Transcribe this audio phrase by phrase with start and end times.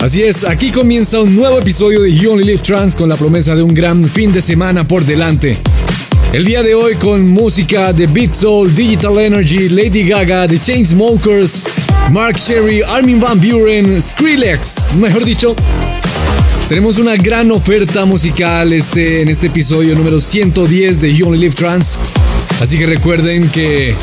[0.00, 3.54] Así es, aquí comienza un nuevo episodio de You Only Live Trans con la promesa
[3.54, 5.58] de un gran fin de semana por delante.
[6.32, 11.62] El día de hoy con música de Beat Soul, Digital Energy, Lady Gaga, The Chainsmokers,
[12.10, 15.54] Mark Sherry, Armin Van Buren, Skrillex, mejor dicho.
[16.68, 21.54] Tenemos una gran oferta musical este, en este episodio número 110 de You Only Live
[21.54, 21.98] Trans.
[22.60, 23.94] Así que recuerden que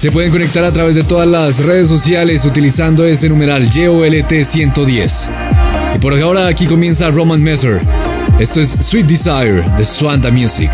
[0.00, 5.30] se pueden conectar a través de todas las redes sociales utilizando ese numeral JOLT110.
[5.94, 7.82] Y por ahora aquí comienza Roman Messer.
[8.38, 10.70] Esto es Sweet Desire de Swanda Music.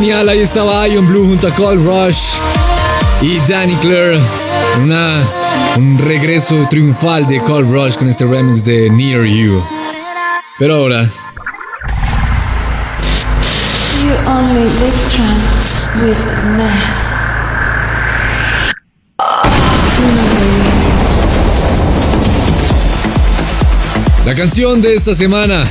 [0.00, 2.36] Ahí estaba Ion Blue junto a Cold Rush
[3.20, 4.20] y Danny Clare.
[4.80, 5.24] Una,
[5.76, 9.60] un regreso triunfal de Cold Rush con este remix de Near You.
[10.56, 11.10] Pero ahora.
[14.04, 16.16] You only live trance with
[16.56, 17.08] Ness.
[24.24, 25.66] La canción de esta semana.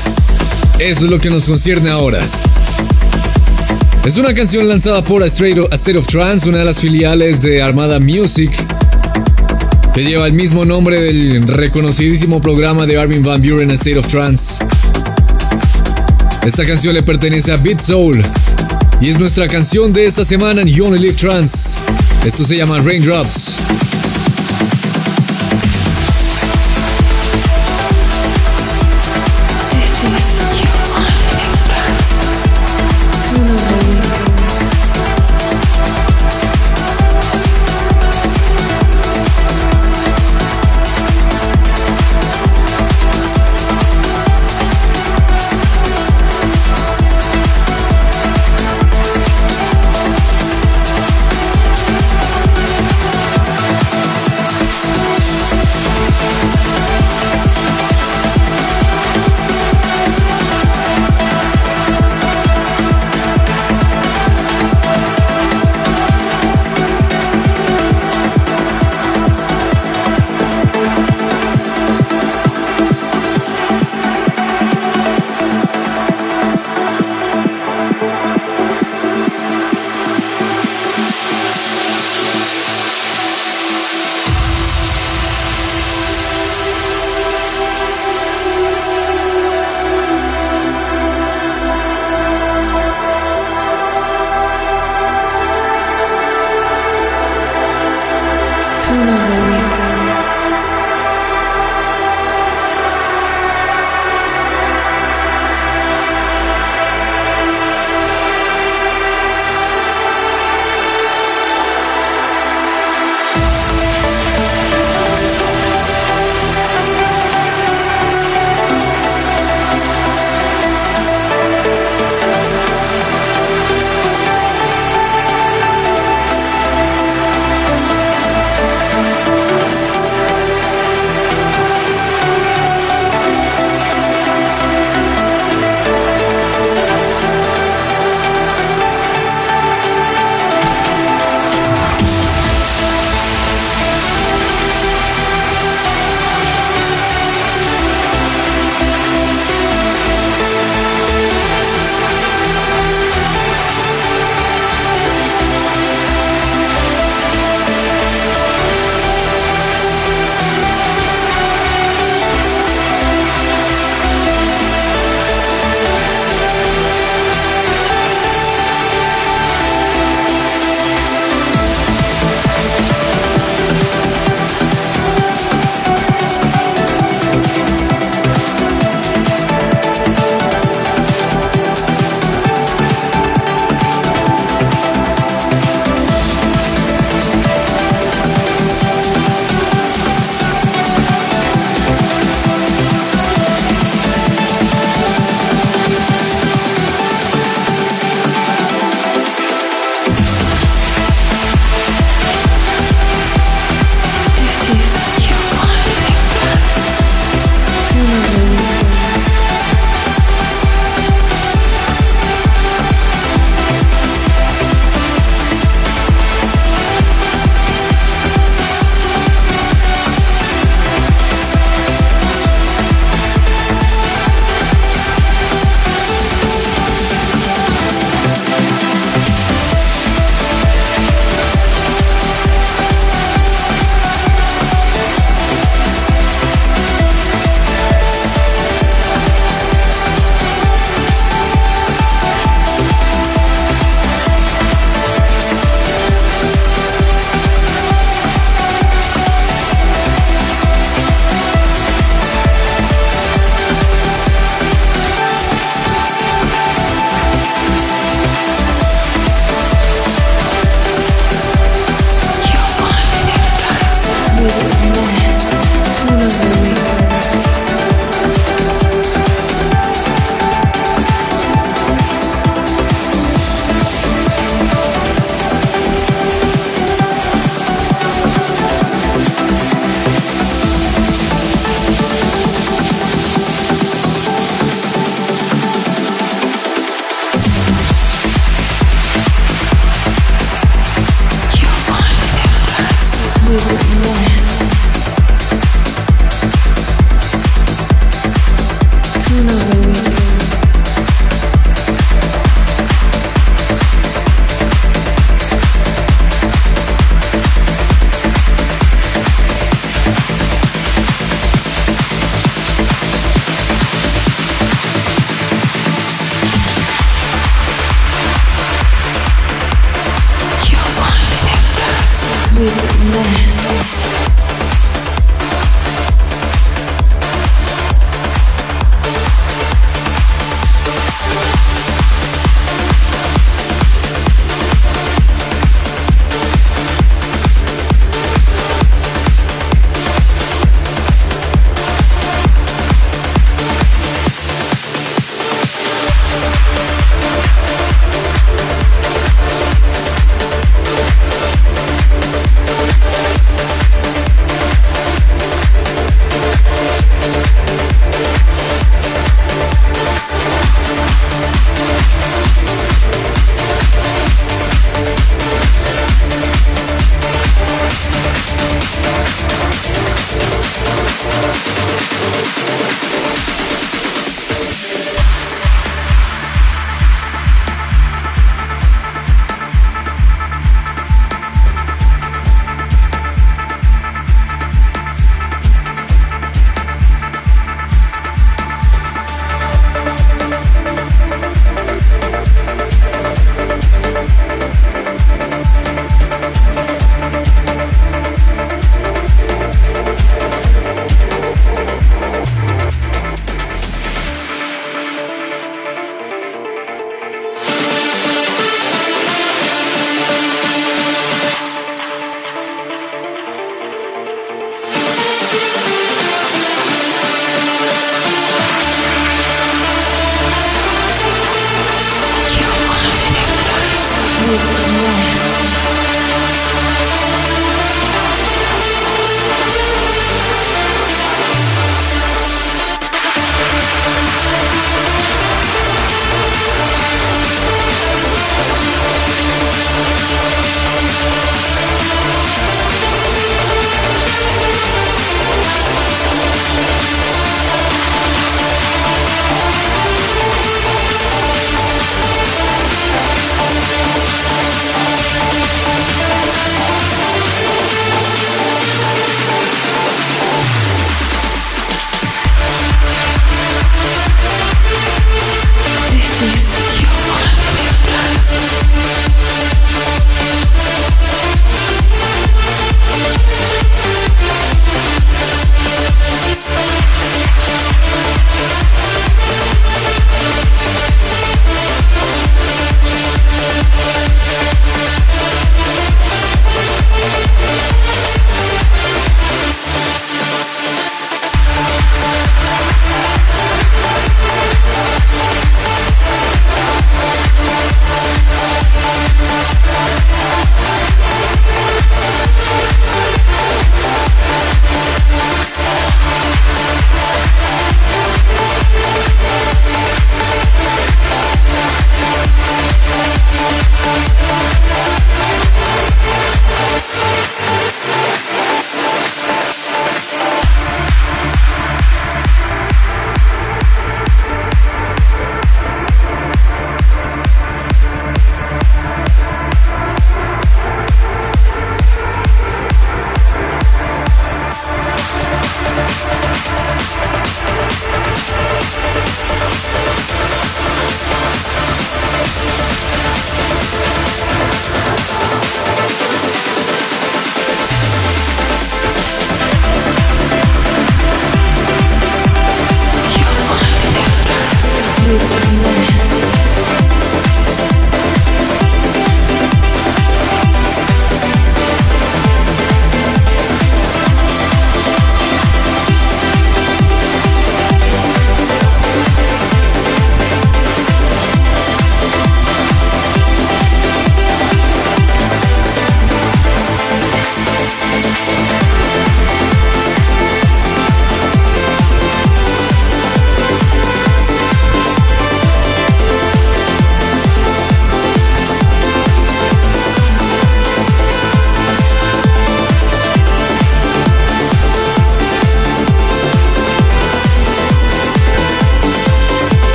[0.79, 2.27] Eso es lo que nos concierne ahora.
[4.07, 5.59] Es una canción lanzada por A State
[5.97, 8.49] of Trance, una de las filiales de Armada Music,
[9.93, 14.63] que lleva el mismo nombre del reconocidísimo programa de Armin Van Buren State of Trance.
[16.45, 18.23] Esta canción le pertenece a Beat Soul
[19.01, 21.77] y es nuestra canción de esta semana en You Only Live Trance.
[22.25, 23.57] Esto se llama Raindrops.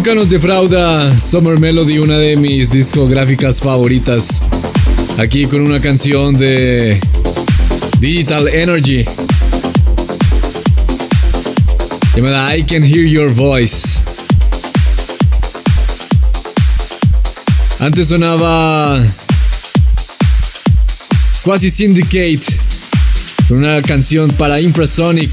[0.00, 4.40] Nunca nos defrauda Summer Melody, una de mis discográficas favoritas.
[5.18, 6.98] Aquí con una canción de
[7.98, 9.04] Digital Energy.
[12.16, 14.00] Llamada I Can Hear Your Voice.
[17.78, 19.02] Antes sonaba
[21.44, 22.58] Quasi Syndicate,
[23.50, 25.30] una canción para Infrasonic.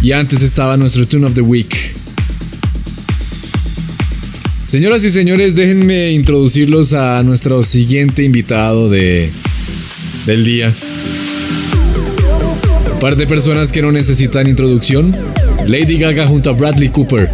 [0.00, 1.87] Y antes estaba nuestro Tune of the Week.
[4.68, 9.30] Señoras y señores, déjenme introducirlos a nuestro siguiente invitado de,
[10.26, 10.74] del día.
[12.92, 15.16] Un par de personas que no necesitan introducción.
[15.66, 17.30] Lady Gaga junto a Bradley Cooper.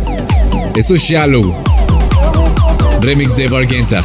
[0.76, 1.56] Esto es Shallow.
[3.00, 4.04] Remix de Bargenta.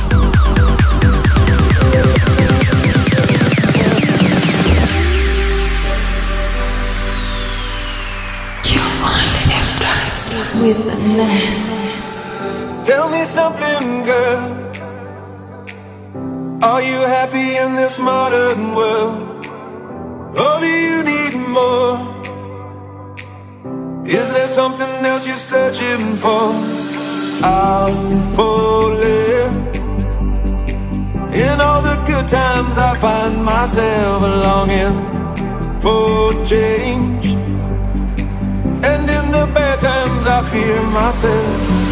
[13.30, 14.42] Something, girl.
[16.64, 19.46] Are you happy in this modern world?
[20.44, 21.94] Or do you need more?
[24.06, 26.46] Is there something else you're searching for?
[27.44, 29.54] I'm falling.
[31.32, 34.98] In all the good times, I find myself longing
[35.84, 37.28] for change.
[38.92, 41.89] And in the bad times, I fear myself.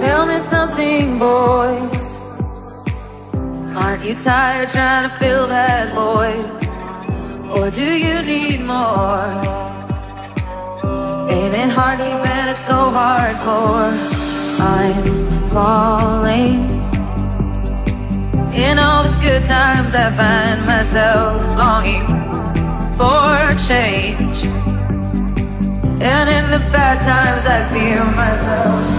[0.00, 1.97] Tell me something, boy
[4.14, 6.46] tired trying to fill that void?
[7.52, 9.26] Or do you need more?
[11.30, 13.92] Ain't it hard keeping it so hardcore?
[14.60, 16.60] I'm falling.
[18.54, 22.06] In all the good times, I find myself longing
[22.98, 24.38] for change.
[26.00, 28.97] And in the bad times, I fear myself.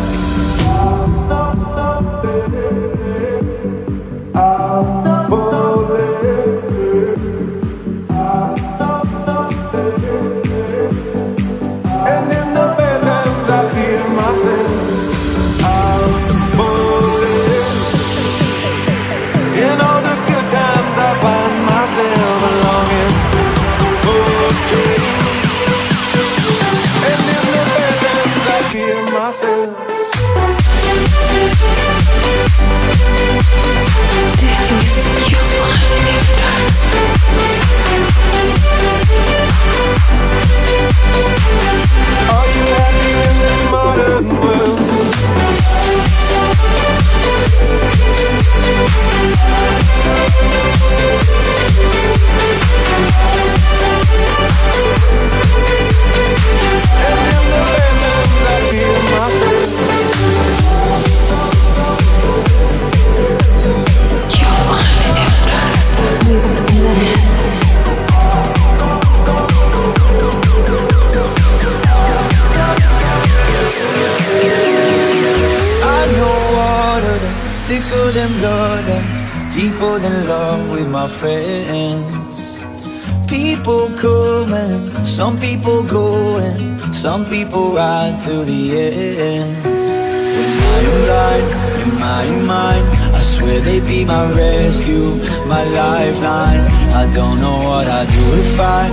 [88.25, 89.55] To the end.
[89.63, 91.47] When I am blind,
[91.81, 95.15] in my mind, I swear they'd be my rescue,
[95.47, 96.63] my lifeline.
[97.01, 98.83] I don't know what I'd do if I,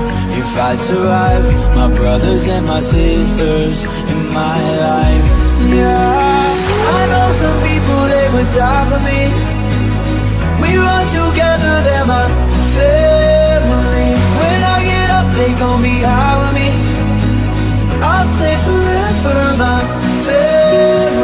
[0.40, 1.44] if I'd survive.
[1.74, 5.26] My brothers and my sisters in my life.
[5.74, 9.35] Yeah, I know some people they would die for me.
[15.86, 16.68] behind me.
[18.02, 19.80] I'll say forever my
[20.26, 21.15] favorite.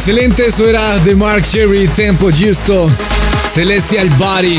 [0.00, 2.90] Excelente, eso era de Mark Sherry, Tempo Justo,
[3.52, 4.58] Celestial Body.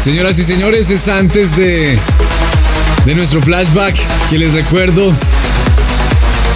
[0.00, 1.96] Señoras y señores, es antes de,
[3.06, 3.94] de nuestro flashback
[4.28, 5.14] que les recuerdo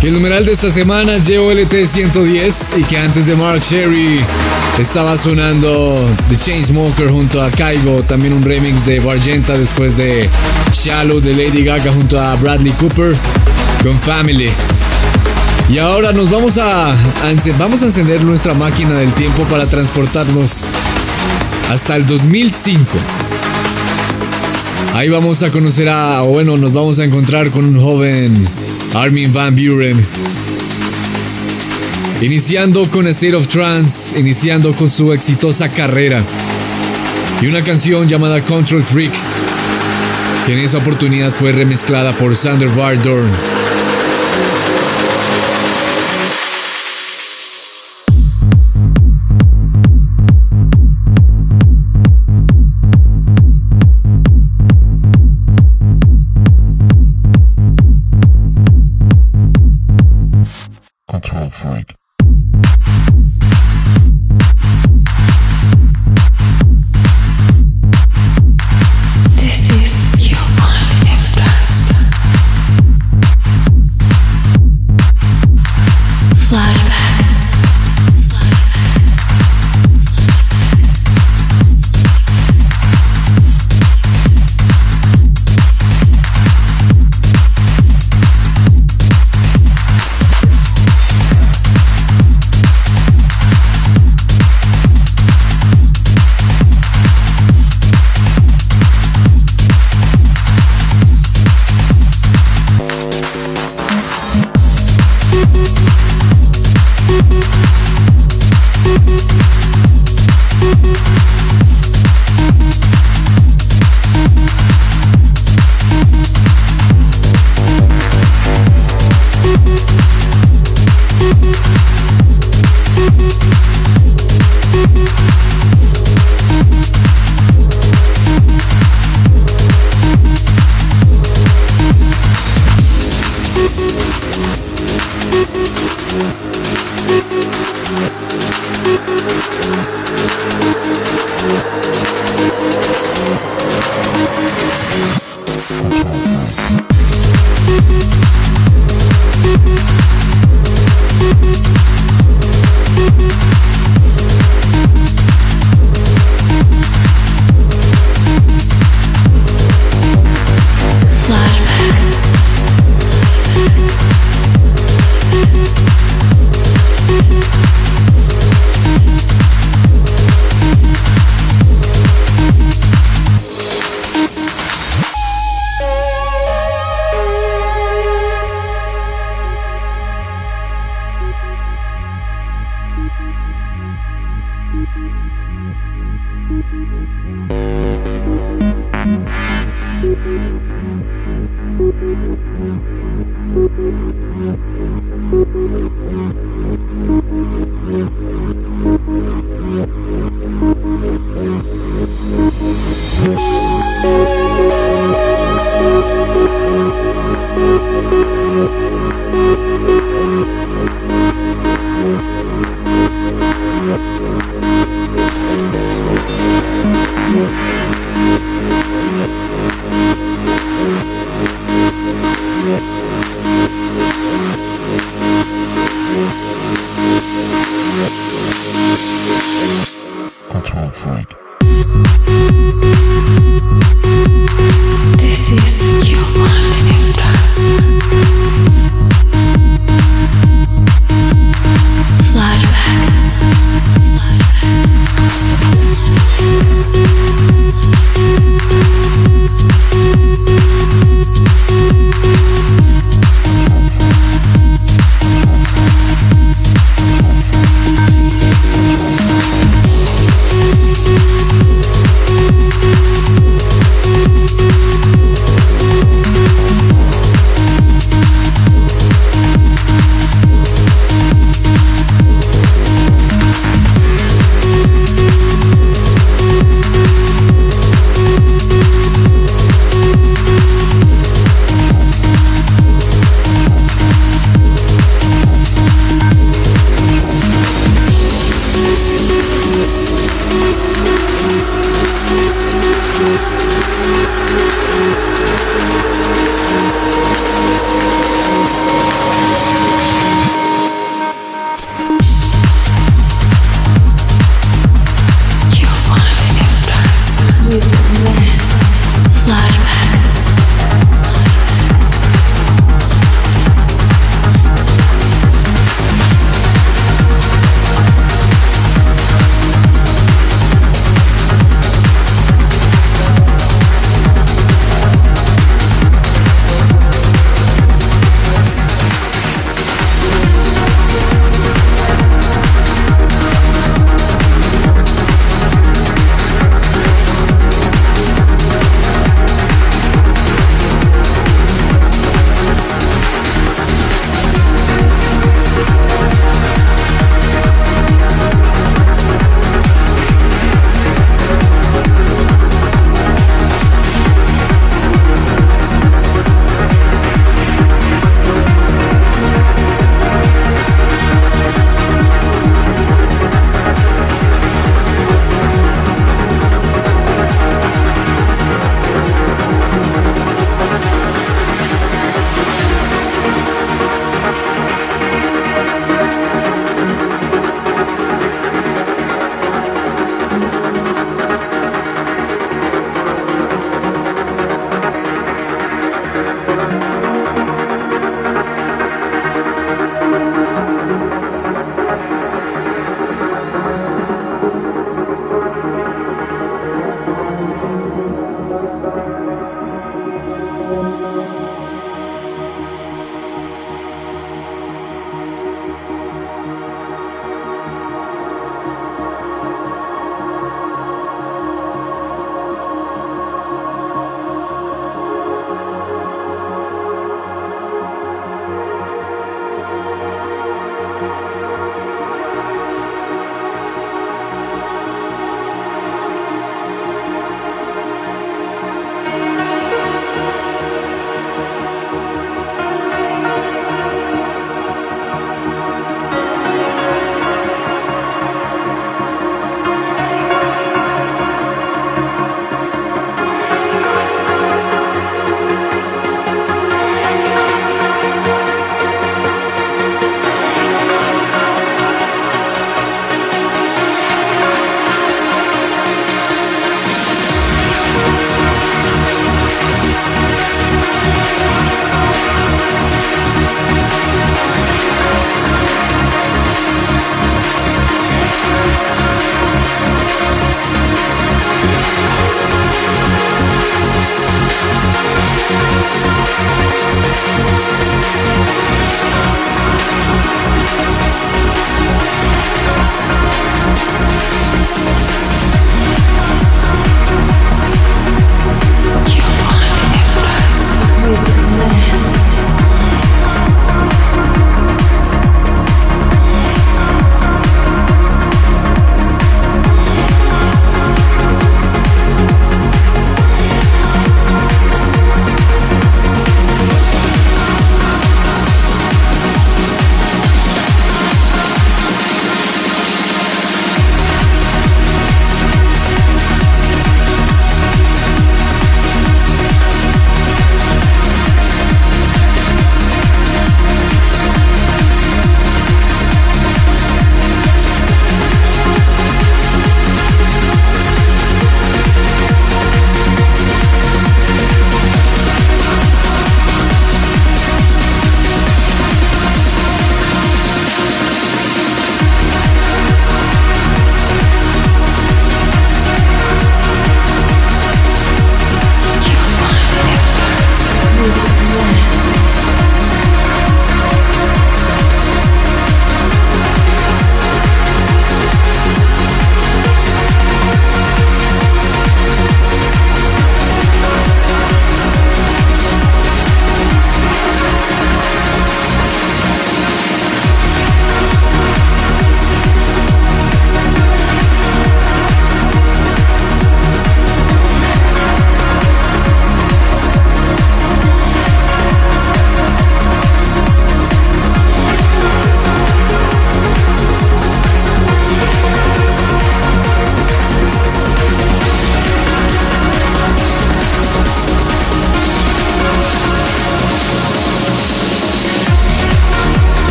[0.00, 4.18] que el numeral de esta semana es LT 110 y que antes de Mark Sherry
[4.80, 10.28] estaba sonando The Chainsmoker junto a Kaigo, también un remix de Bargenta después de
[10.72, 13.14] Shallow de Lady Gaga junto a Bradley Cooper
[13.82, 14.50] con Family.
[15.68, 16.94] Y ahora nos vamos a,
[17.58, 20.64] vamos a encender nuestra máquina del tiempo para transportarnos
[21.70, 22.82] hasta el 2005.
[24.94, 28.48] Ahí vamos a conocer a, o bueno, nos vamos a encontrar con un joven
[28.94, 30.04] Armin Van Buren.
[32.20, 36.22] Iniciando con State of Trance, iniciando con su exitosa carrera.
[37.40, 39.12] Y una canción llamada Control Freak,
[40.46, 43.59] que en esa oportunidad fue remezclada por Sander Vardorn.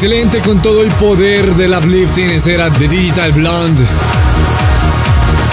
[0.00, 2.30] Excelente con todo el poder del uplifting.
[2.30, 3.84] Ese era The Digital Blonde.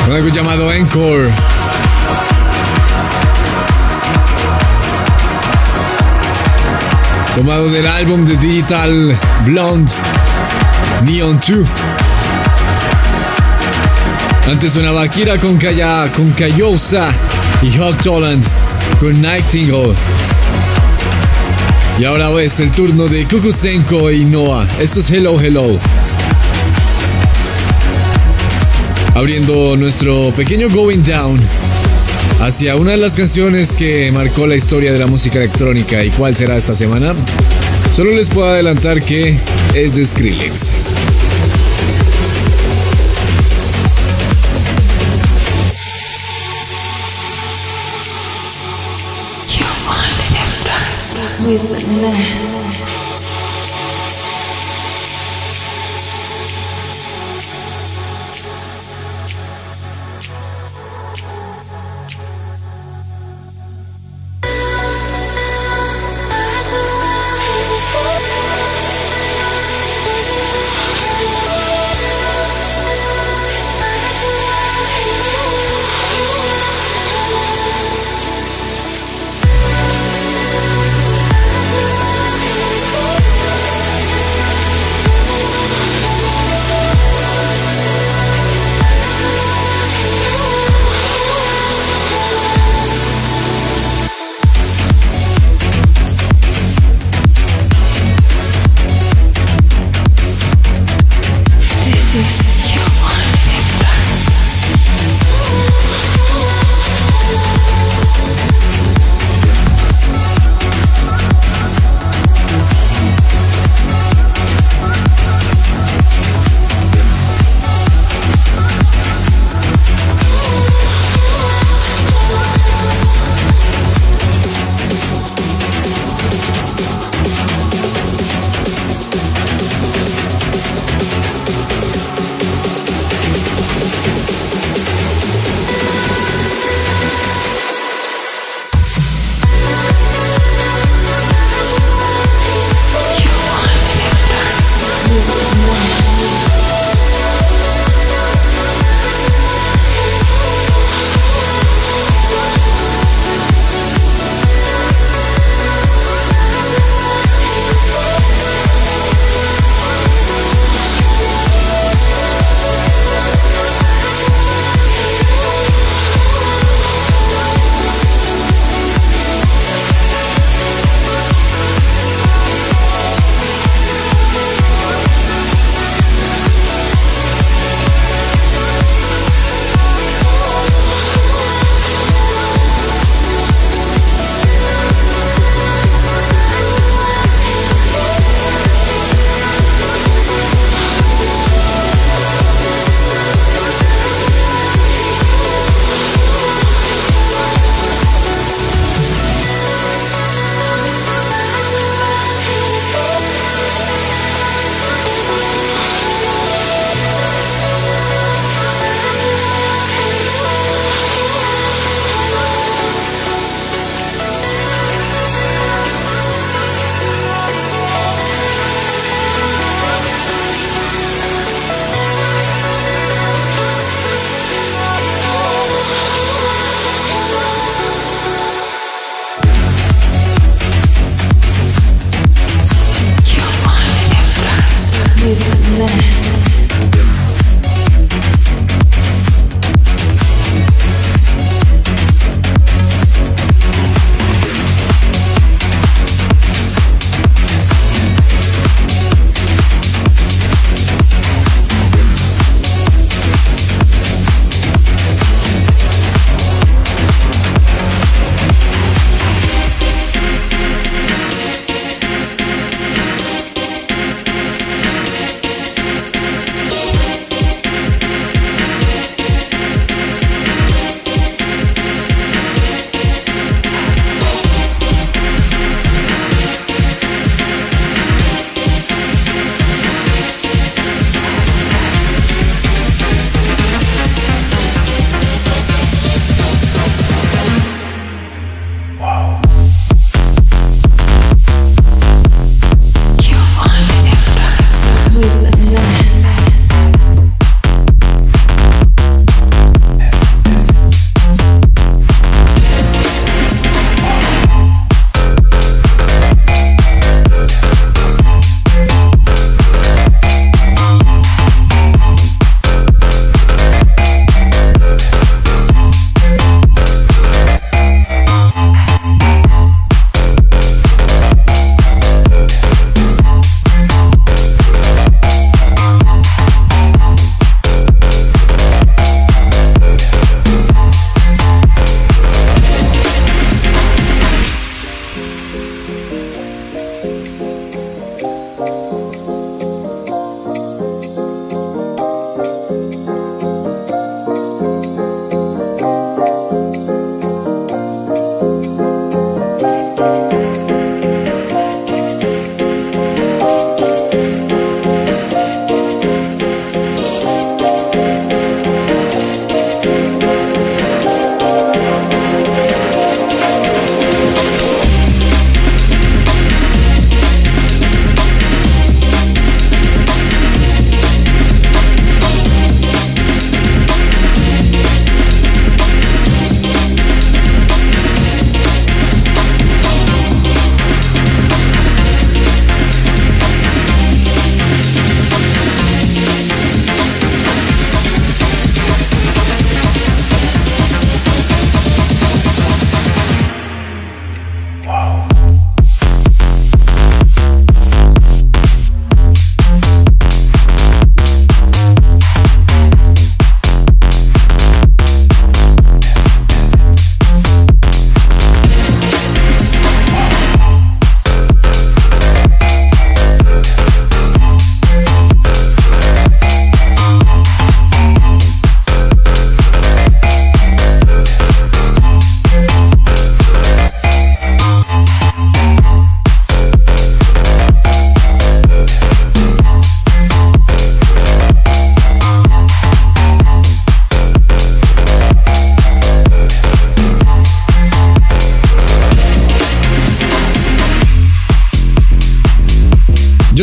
[0.06, 1.32] Algo llamado Encore.
[7.36, 9.92] Tomado del álbum de Digital Blonde
[11.06, 11.68] Neon 2.
[14.48, 17.10] Antes sonaba Kira con, Kaya, con Kayosa
[17.64, 18.46] y Hawk Toland
[19.00, 19.96] con Nightingale.
[21.98, 24.68] Y ahora es el turno de Kukusenko y Noah.
[24.82, 25.80] Esto es Hello Hello.
[29.14, 31.40] Abriendo nuestro pequeño Going Down
[32.42, 36.04] hacia una de las canciones que marcó la historia de la música electrónica.
[36.04, 37.16] ¿Y cuál será esta semana?
[37.96, 39.40] Solo les puedo adelantar que
[39.74, 40.85] es de Skrillex.
[51.46, 52.75] With Ness.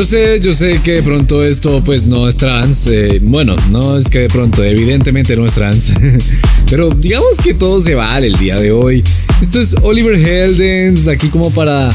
[0.03, 2.89] Yo sé, yo sé que de pronto esto pues no es trans.
[2.89, 5.93] eh, bueno, no es que de pronto, evidentemente no es trans.
[6.69, 9.05] Pero digamos que todo se vale el día de hoy.
[9.41, 11.91] Esto es Oliver Heldens, aquí como para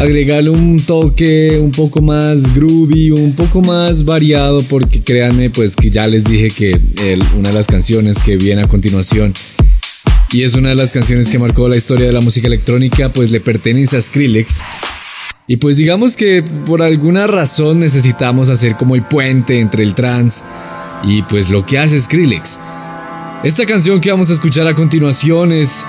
[0.00, 5.88] agregarle un toque un poco más groovy, un poco más variado, porque créanme pues que
[5.88, 9.32] ya les dije que el- una de las canciones que viene a continuación
[10.32, 13.30] y es una de las canciones que marcó la historia de la música electrónica, pues
[13.30, 14.56] le pertenece a Skrillex.
[15.48, 20.42] Y pues digamos que por alguna razón necesitamos hacer como el puente entre el trance
[21.04, 22.58] y pues lo que hace Skrillex.
[23.44, 25.86] Esta canción que vamos a escuchar a continuación es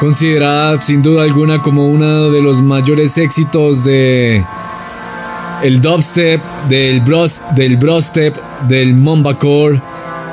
[0.00, 4.44] considerada sin duda alguna como uno de los mayores éxitos de
[5.62, 8.34] el dubstep, del bros, del brostep,
[8.66, 9.80] del mombacore.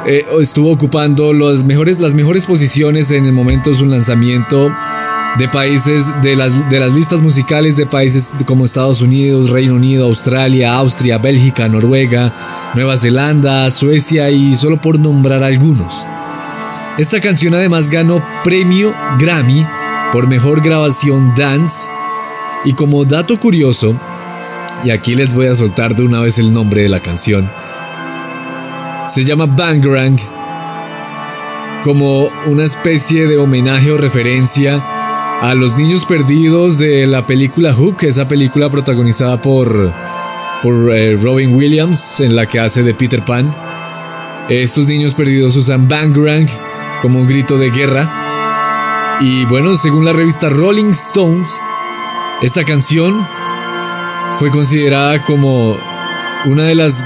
[0.08, 1.32] Eh, estuvo ocupando
[1.64, 4.72] mejores, las mejores posiciones en el momento de su lanzamiento
[5.38, 10.06] de países, de las, de las listas musicales de países como Estados Unidos, Reino Unido,
[10.06, 16.06] Australia, Austria, Bélgica, Noruega, Nueva Zelanda, Suecia y solo por nombrar algunos.
[16.98, 19.66] Esta canción además ganó premio Grammy
[20.12, 21.88] por mejor grabación dance
[22.66, 23.96] y como dato curioso,
[24.84, 27.50] y aquí les voy a soltar de una vez el nombre de la canción,
[29.08, 30.18] se llama Bangarang
[31.84, 34.97] como una especie de homenaje o referencia
[35.42, 39.94] a los niños perdidos de la película Hook, esa película protagonizada por,
[40.64, 43.56] por eh, Robin Williams, en la que hace de Peter Pan.
[44.50, 46.48] Estos niños perdidos usan Bangarang
[47.02, 49.18] como un grito de guerra.
[49.22, 51.60] Y bueno, según la revista Rolling Stones,
[52.42, 53.28] esta canción
[54.40, 55.78] fue considerada como
[56.46, 57.04] una de las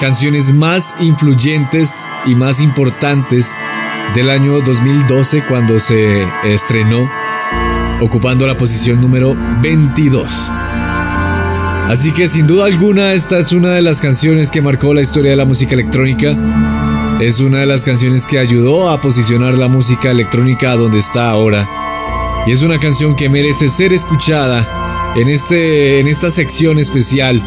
[0.00, 3.56] canciones más influyentes y más importantes
[4.14, 7.10] del año 2012 cuando se estrenó,
[8.00, 10.50] ocupando la posición número 22.
[11.88, 15.30] Así que sin duda alguna esta es una de las canciones que marcó la historia
[15.30, 16.36] de la música electrónica.
[17.20, 21.30] Es una de las canciones que ayudó a posicionar la música electrónica a donde está
[21.30, 22.44] ahora.
[22.46, 27.42] Y es una canción que merece ser escuchada en, este, en esta sección especial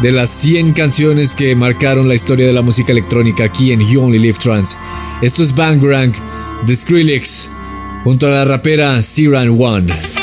[0.00, 4.02] de las 100 canciones que marcaron la historia de la música electrónica aquí en You
[4.02, 4.76] Only Live Trance.
[5.20, 6.12] Esto es Bangarang
[6.64, 7.50] de Skrillex
[8.02, 10.21] junto a la rapera Siran One.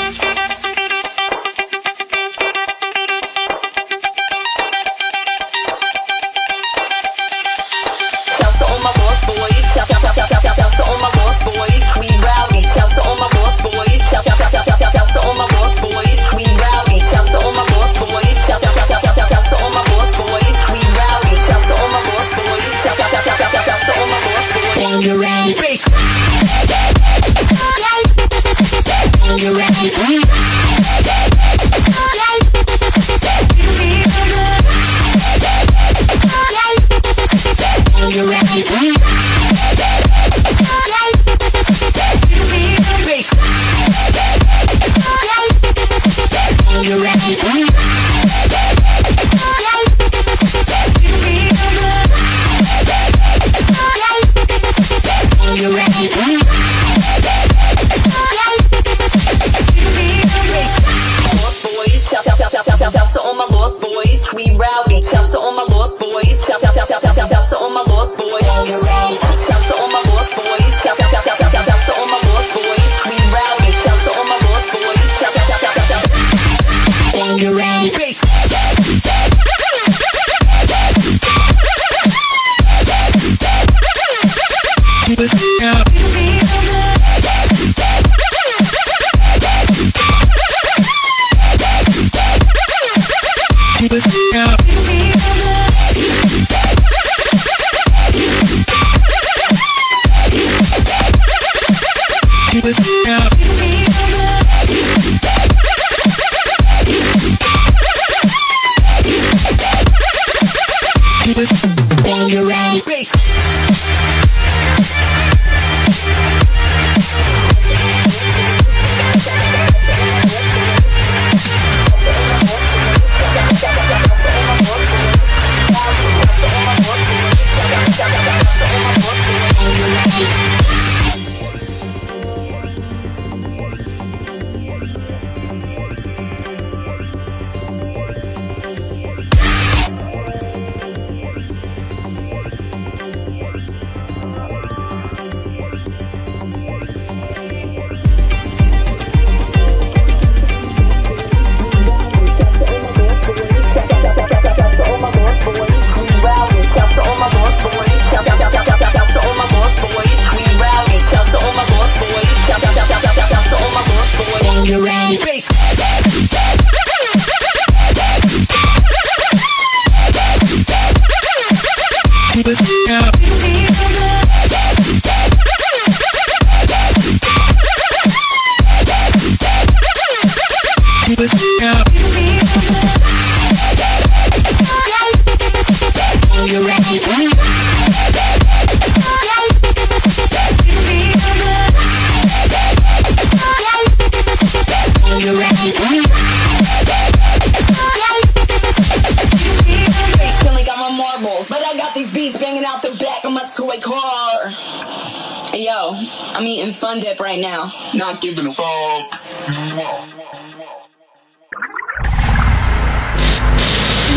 [206.90, 207.70] I'm eating Dip right now.
[207.94, 209.14] Not giving a fuck.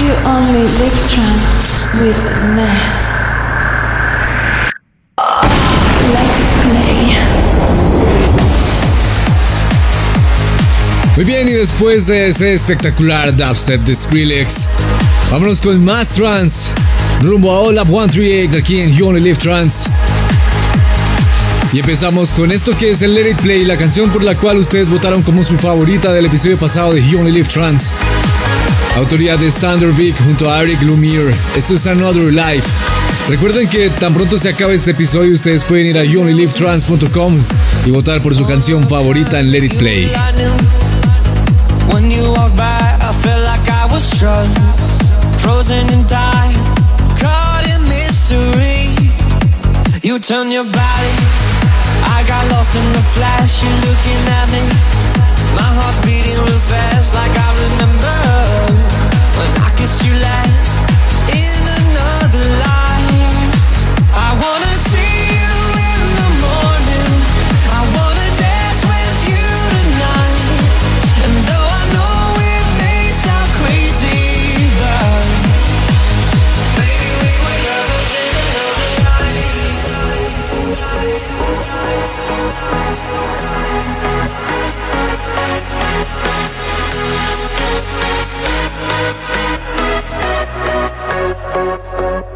[0.01, 2.17] You only live trance with
[2.55, 3.13] Ness.
[6.13, 6.43] Let.
[11.15, 14.67] Muy bien, y después de ese espectacular dubstep de Skrillex,
[15.29, 16.73] vámonos con más trance,
[17.21, 19.87] rumbo a All Up 138 aquí en You Only Live Trance.
[21.73, 24.57] Y empezamos con esto que es el Let It Play, la canción por la cual
[24.57, 27.91] ustedes votaron como su favorita del episodio pasado de You Only Live Trance.
[28.95, 31.33] Autoría de Standard Vic junto a Eric Lumiere.
[31.57, 32.67] Esto es Another Life.
[33.27, 37.39] Recuerden que tan pronto se acabe este episodio, ustedes pueden ir a youonlylivetrance.com
[37.87, 40.11] y votar por su canción favorita en Let It Play.
[50.03, 51.42] You turn your body,
[52.51, 53.63] lost in the flash.
[53.63, 54.63] You looking at me,
[55.55, 58.17] my heart's beating real fast, like I remember
[59.37, 60.92] when I kissed you last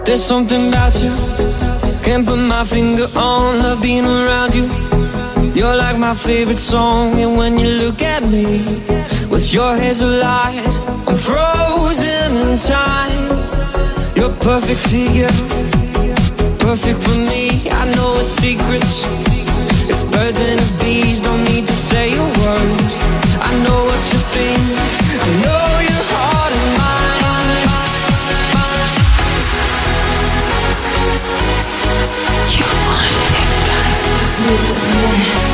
[0.06, 1.12] There's something about you,
[2.04, 3.60] can't put my finger on.
[3.60, 4.70] Love being around you.
[5.54, 8.64] You're like my favorite song, and when you look at me
[9.30, 13.36] with your hazel eyes, I'm frozen in time.
[14.16, 15.34] Your perfect figure,
[16.64, 17.68] perfect for me.
[17.70, 19.04] I know it's secrets,
[19.92, 21.20] it's birds and it's bees.
[21.22, 22.88] Don't need to say a word.
[23.44, 24.64] I know what you think.
[25.20, 25.57] I know
[34.48, 35.47] trance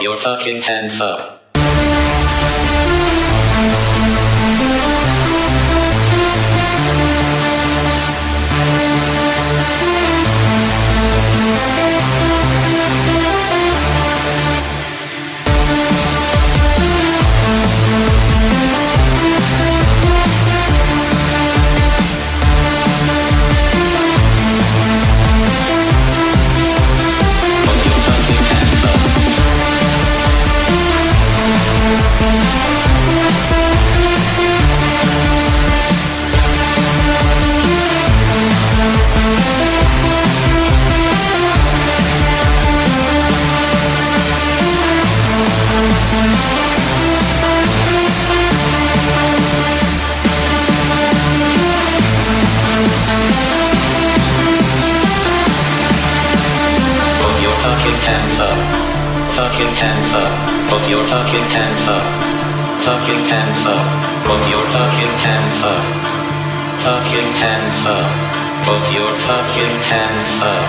[0.00, 1.31] your fucking hands up.
[60.72, 62.06] Put your fucking hands up.
[62.80, 63.86] Fucking hands up.
[64.24, 65.84] Put your fucking hands up.
[66.80, 68.08] Fucking hands up.
[68.64, 70.68] Put your fucking hands up.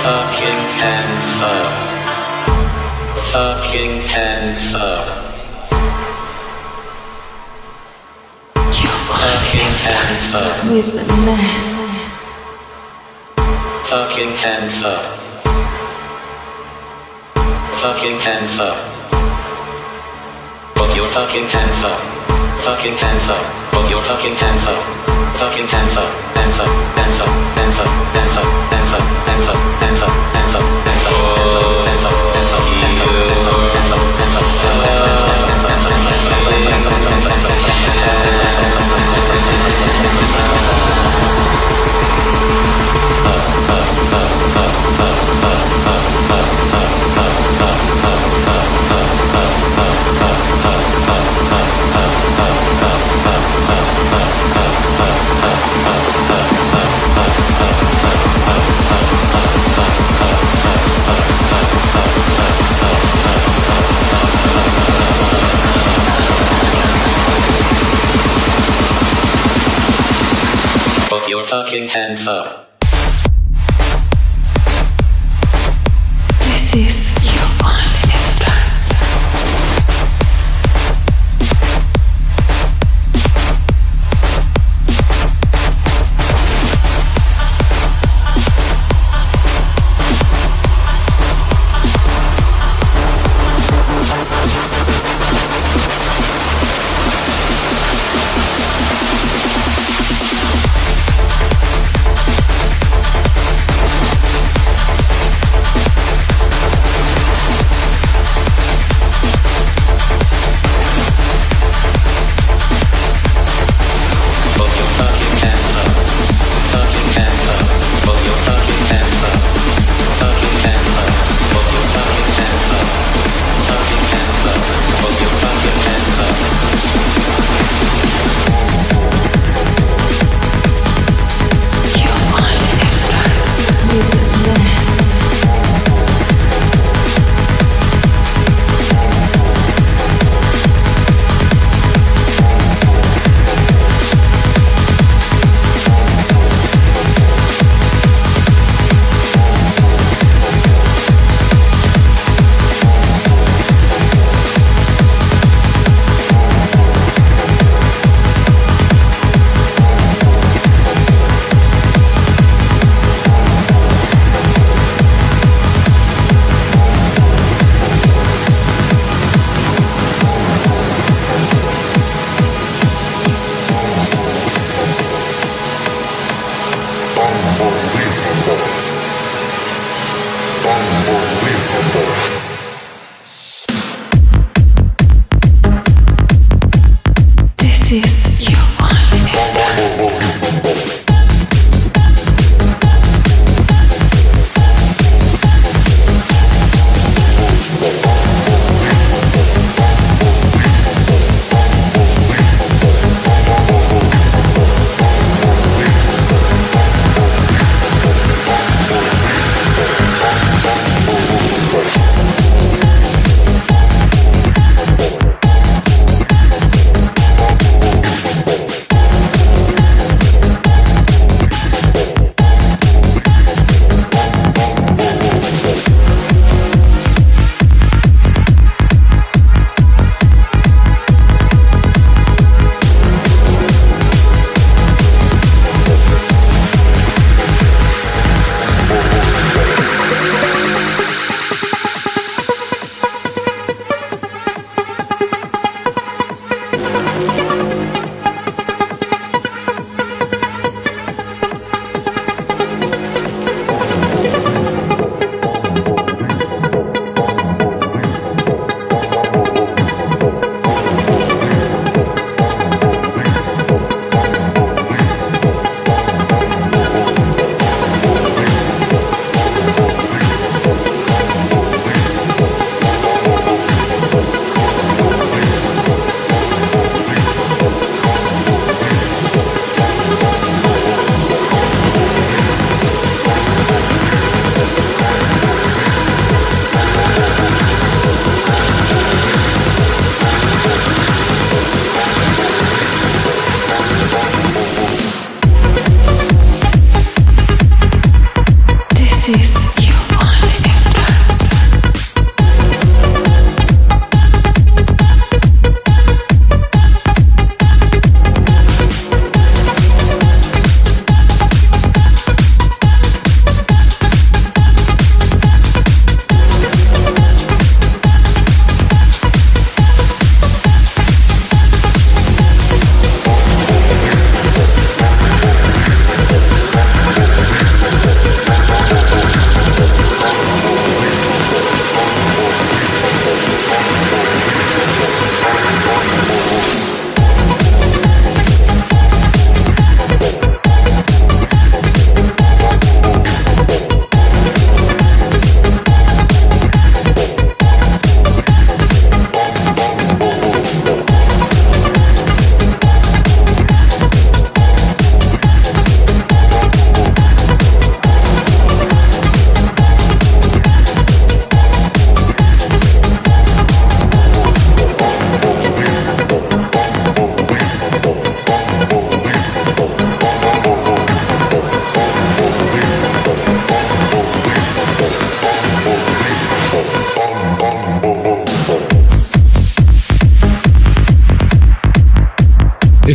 [0.00, 1.72] Fucking hands up.
[3.28, 5.06] Fucking hands up.
[9.20, 10.64] Fucking hands up.
[10.64, 11.68] With the mess.
[13.90, 15.31] Fucking hands up
[17.82, 18.78] fucking hands up.
[20.76, 21.98] Put your fucking hands up.
[22.62, 23.44] Fucking hands up.
[23.72, 24.82] Put your fucking hands up.
[25.42, 26.06] Fucking hands up.
[26.38, 26.68] Hands up.
[26.94, 27.28] Hands up.
[27.58, 27.88] Hands up.
[28.14, 28.46] Hands up.
[28.70, 28.94] Hands up.
[28.94, 29.02] Hands up.
[29.26, 29.61] Hands up.
[71.52, 72.71] Fucking hands up.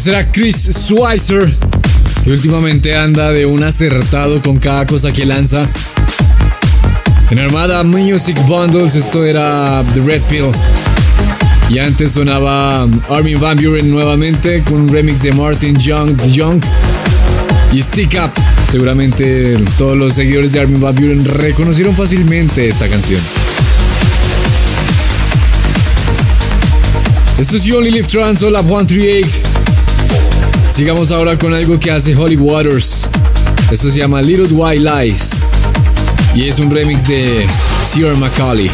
[0.07, 1.53] Será Chris Schweizer,
[2.23, 5.67] que últimamente anda de un acertado con cada cosa que lanza.
[7.29, 10.51] En Armada Music Bundles esto era The Red Pill.
[11.69, 16.61] Y antes sonaba Armin Van Buren nuevamente con un remix de Martin Young, Young
[17.73, 18.31] y Stick Up.
[18.71, 23.19] Seguramente todos los seguidores de Armin Van Buren reconocieron fácilmente esta canción.
[27.37, 29.56] Esto es You Only Live Trans, Hola 138.
[30.77, 33.09] Sigamos ahora con algo que hace Holly Waters.
[33.71, 35.31] Esto se llama Little White Lies.
[36.35, 37.47] Y es un remix de
[37.83, 38.69] Sierra Macaulay.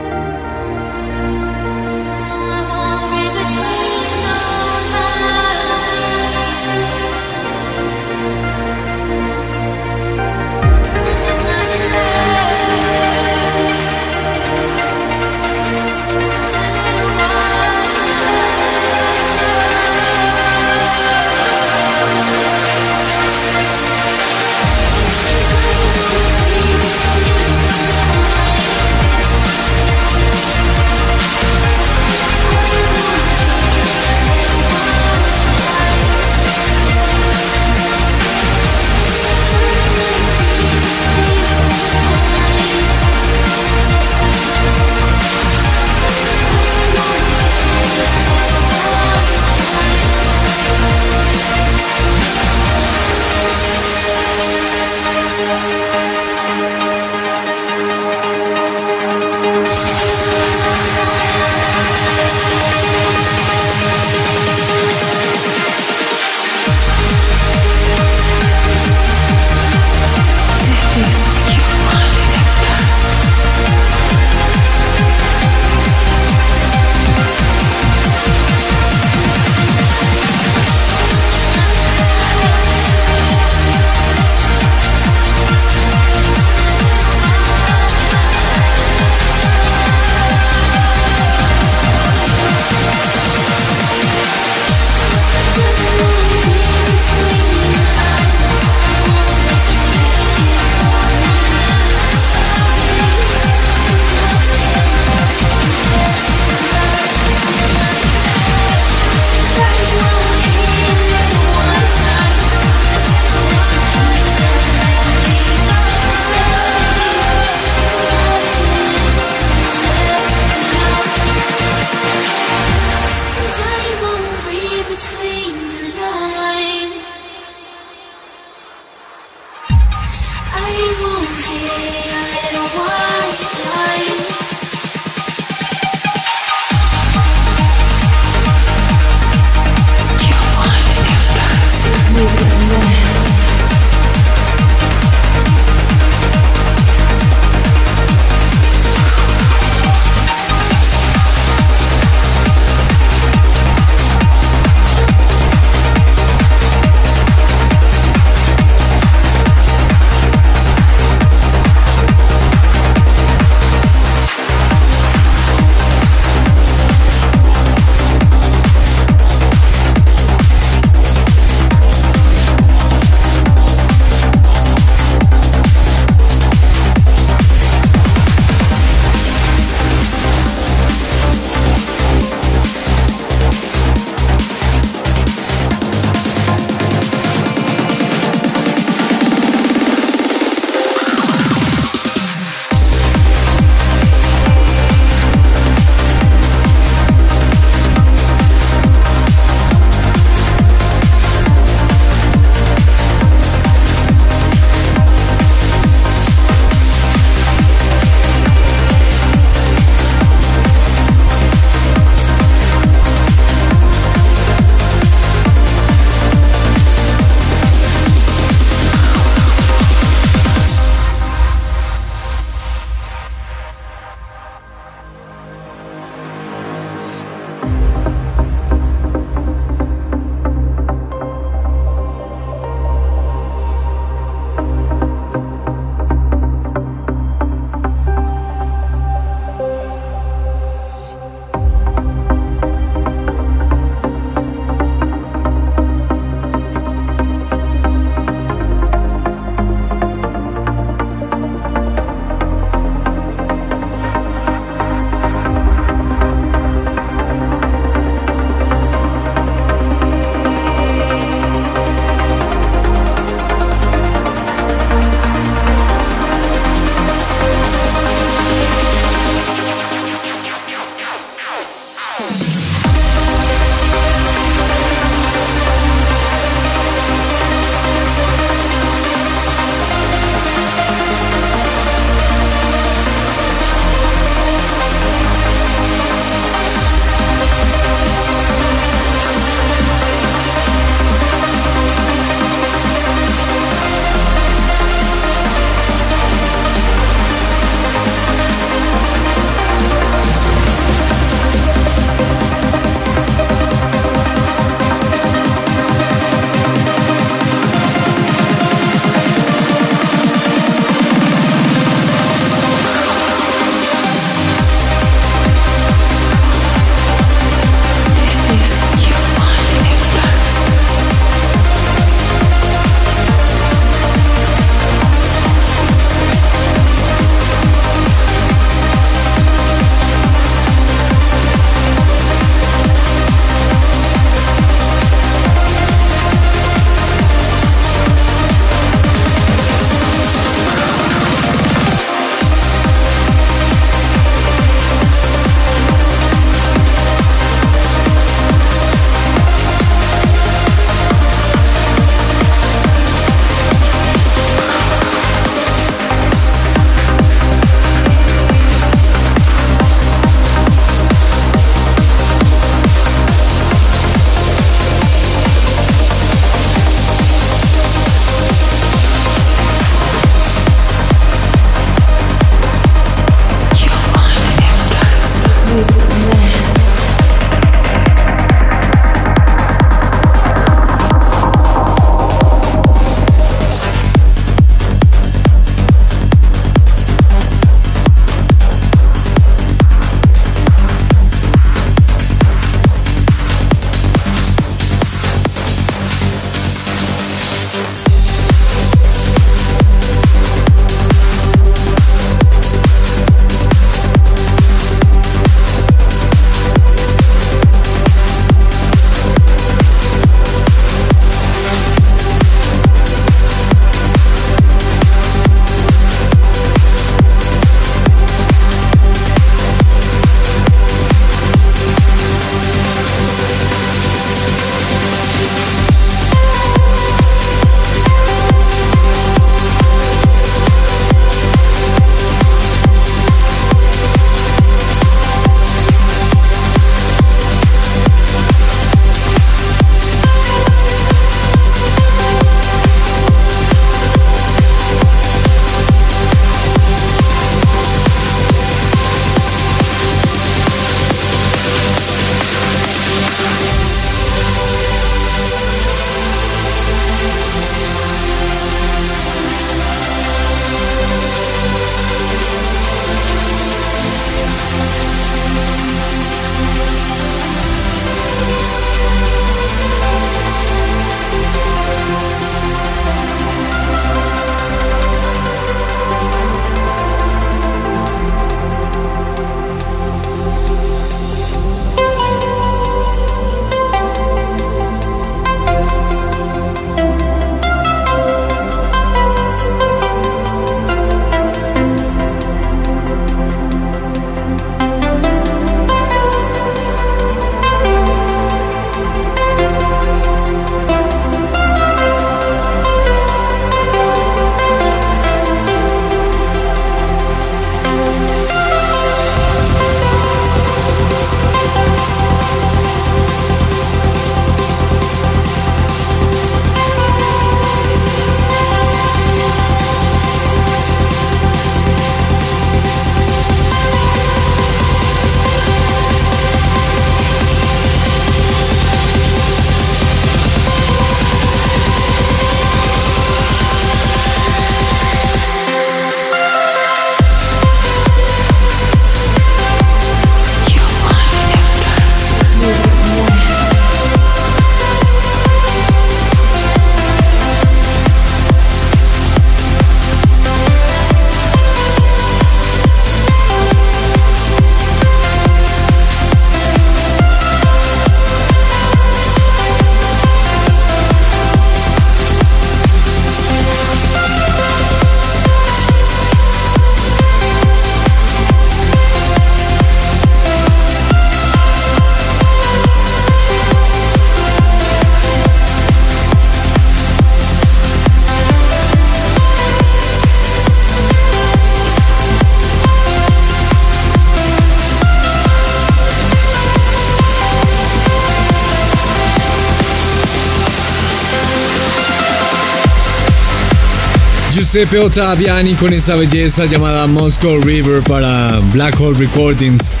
[594.72, 600.00] Giuseppe Ottaviani con esa belleza llamada Moscow River para Black Hole Recordings.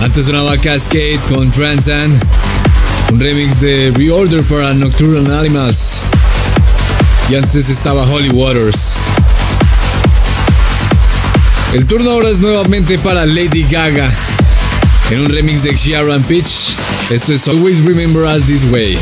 [0.00, 2.22] Antes sonaba Cascade con Transcend,
[3.12, 6.02] un remix de Reorder para Nocturnal Animals.
[7.28, 8.94] Y antes estaba Holy Waters.
[11.72, 14.08] El turno ahora es nuevamente para Lady Gaga
[15.10, 16.76] en un remix de Sharon Pitch.
[17.10, 18.96] Esto es Always Remember Us This Way.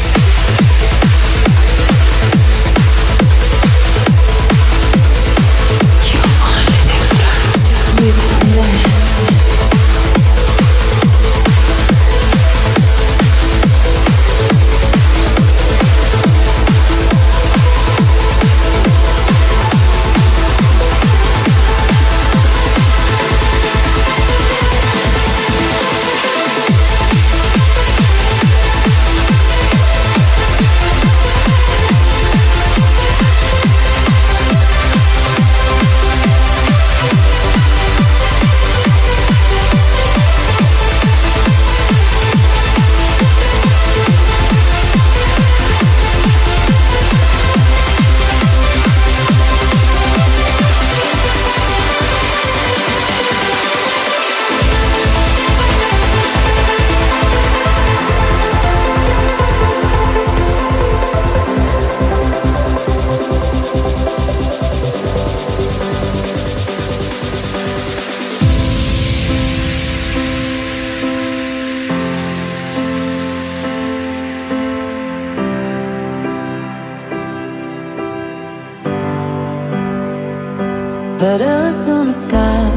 [81.30, 82.70] But Arizona sky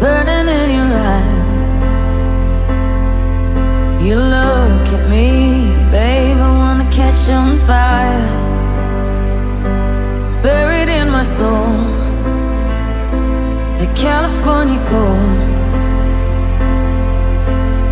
[0.00, 1.42] burning in your eyes
[4.04, 5.28] You look at me,
[5.92, 6.38] babe.
[6.48, 8.26] I wanna catch on fire.
[10.24, 11.76] It's buried in my soul,
[13.78, 15.38] like California gold.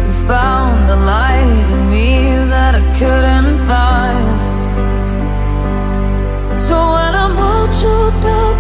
[0.06, 2.09] You found the light in me
[2.52, 4.39] that I couldn't find.
[6.60, 7.09] So all
[7.81, 8.59] choked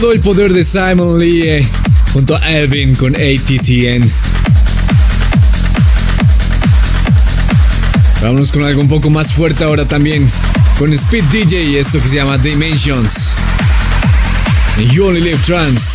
[0.00, 1.68] todo el poder de Simon Lee eh,
[2.12, 4.10] junto a Elvin con ATTN.
[8.20, 10.28] Vámonos con algo un poco más fuerte ahora también.
[10.80, 13.36] Con Speed DJ y esto que se llama Dimensions.
[14.92, 15.93] You only live trans.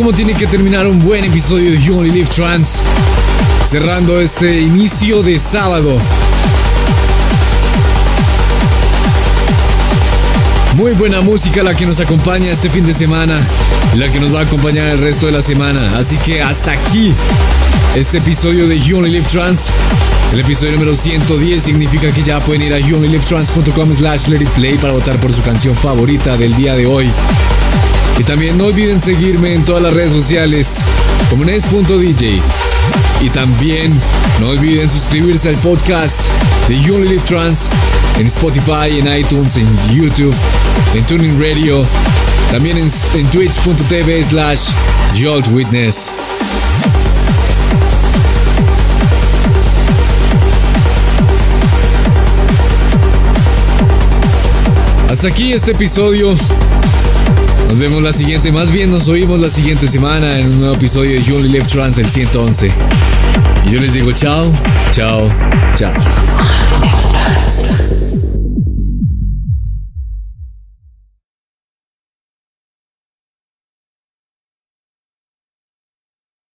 [0.00, 2.80] Como tiene que terminar un buen episodio de You Only Live Trans.
[3.68, 5.98] Cerrando este inicio de sábado.
[10.74, 13.46] Muy buena música la que nos acompaña este fin de semana
[13.94, 15.98] la que nos va a acompañar el resto de la semana.
[15.98, 17.12] Así que hasta aquí
[17.94, 19.66] este episodio de You Only Live Trans.
[20.32, 24.78] El episodio número 110 significa que ya pueden ir a youonlylivetrans.com slash let it play
[24.78, 27.10] para votar por su canción favorita del día de hoy.
[28.18, 30.78] Y también no olviden seguirme en todas las redes sociales
[31.28, 32.40] como Nes.dj.
[33.22, 33.92] Y también
[34.40, 36.20] no olviden suscribirse al podcast
[36.68, 37.70] de Only Live Trans
[38.18, 40.34] en Spotify, en iTunes, en YouTube,
[40.94, 41.84] en Tuning Radio,
[42.50, 44.68] también en, en twitch.tv slash
[45.50, 46.14] Witness.
[55.10, 56.36] Hasta aquí este episodio.
[57.70, 61.12] Nos vemos la siguiente, más bien nos oímos la siguiente semana en un nuevo episodio
[61.12, 62.74] de You Only Live Trans, el 111.
[63.64, 64.52] Y yo les digo chao,
[64.90, 65.30] chao,
[65.76, 65.94] chao.